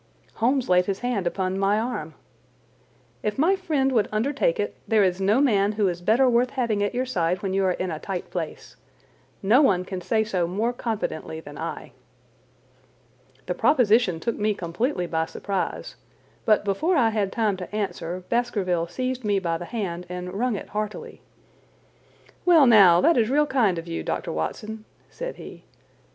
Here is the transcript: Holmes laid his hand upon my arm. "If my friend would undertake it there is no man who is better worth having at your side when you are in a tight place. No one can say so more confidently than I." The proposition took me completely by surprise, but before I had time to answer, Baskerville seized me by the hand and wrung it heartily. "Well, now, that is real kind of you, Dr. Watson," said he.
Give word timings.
Holmes 0.33 0.67
laid 0.67 0.87
his 0.87 1.01
hand 1.01 1.27
upon 1.27 1.59
my 1.59 1.79
arm. 1.79 2.15
"If 3.21 3.37
my 3.37 3.55
friend 3.55 3.91
would 3.91 4.09
undertake 4.11 4.59
it 4.59 4.75
there 4.87 5.03
is 5.03 5.21
no 5.21 5.39
man 5.39 5.73
who 5.73 5.87
is 5.87 6.01
better 6.01 6.27
worth 6.27 6.49
having 6.49 6.81
at 6.81 6.95
your 6.95 7.05
side 7.05 7.43
when 7.43 7.53
you 7.53 7.63
are 7.65 7.73
in 7.73 7.91
a 7.91 7.99
tight 7.99 8.31
place. 8.31 8.77
No 9.43 9.61
one 9.61 9.85
can 9.85 10.01
say 10.01 10.23
so 10.23 10.47
more 10.47 10.73
confidently 10.73 11.39
than 11.39 11.55
I." 11.55 11.91
The 13.45 13.53
proposition 13.53 14.19
took 14.19 14.35
me 14.37 14.55
completely 14.55 15.05
by 15.05 15.27
surprise, 15.27 15.95
but 16.45 16.65
before 16.65 16.97
I 16.97 17.09
had 17.11 17.31
time 17.31 17.55
to 17.57 17.75
answer, 17.75 18.23
Baskerville 18.27 18.87
seized 18.87 19.23
me 19.23 19.37
by 19.37 19.59
the 19.59 19.65
hand 19.65 20.07
and 20.09 20.33
wrung 20.33 20.55
it 20.55 20.69
heartily. 20.69 21.21
"Well, 22.43 22.65
now, 22.65 23.01
that 23.01 23.17
is 23.17 23.29
real 23.29 23.45
kind 23.45 23.77
of 23.77 23.85
you, 23.87 24.01
Dr. 24.01 24.31
Watson," 24.31 24.83
said 25.11 25.35
he. 25.35 25.63